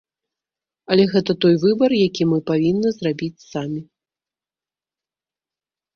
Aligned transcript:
Але 0.93 1.03
гэта 1.13 1.31
той 1.43 1.55
выбар, 1.65 1.91
які 2.07 2.23
мы 2.31 2.37
павінны 2.49 2.89
зрабіць 2.97 3.47
самі. 3.47 3.81